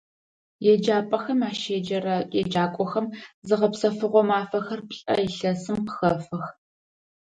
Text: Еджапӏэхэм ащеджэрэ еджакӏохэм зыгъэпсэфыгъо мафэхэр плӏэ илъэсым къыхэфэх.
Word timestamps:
Еджапӏэхэм 0.71 1.39
ащеджэрэ 1.49 2.15
еджакӏохэм 2.39 3.07
зыгъэпсэфыгъо 3.47 4.21
мафэхэр 4.29 4.81
плӏэ 4.89 5.15
илъэсым 5.25 5.79
къыхэфэх. 5.85 6.45